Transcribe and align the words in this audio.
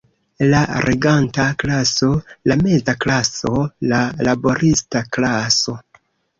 La 0.53 0.61
reganta 0.85 1.45
klaso, 1.63 2.09
la 2.53 2.57
meza 2.63 2.97
klaso, 3.05 3.53
la 3.95 4.03
laborista 4.31 5.07
klaso. 5.19 5.81